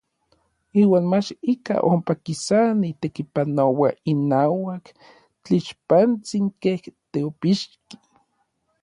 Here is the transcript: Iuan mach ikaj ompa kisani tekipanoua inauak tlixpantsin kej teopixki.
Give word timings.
Iuan 0.83 1.03
mach 1.11 1.27
ikaj 1.53 1.77
ompa 1.91 2.13
kisani 2.23 2.89
tekipanoua 3.01 3.89
inauak 4.13 4.83
tlixpantsin 5.43 6.45
kej 6.61 6.79
teopixki. 7.11 7.95